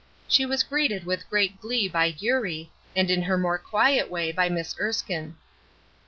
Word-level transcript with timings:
She 0.27 0.47
was 0.47 0.63
greeted 0.63 1.05
with 1.05 1.29
great 1.29 1.61
glee 1.61 1.87
by 1.87 2.15
Eurie, 2.17 2.71
and 2.95 3.11
in 3.11 3.21
her 3.21 3.37
more 3.37 3.59
quiet 3.59 4.09
way 4.09 4.31
by 4.31 4.49
Miss 4.49 4.75
Erskine. 4.79 5.35